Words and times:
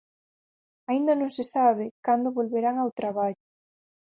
Aínda 0.89 1.13
non 1.19 1.31
se 1.37 1.43
sabe 1.55 1.85
cando 2.05 2.35
volverán 2.37 2.75
ao 2.79 2.95
traballo. 2.99 3.43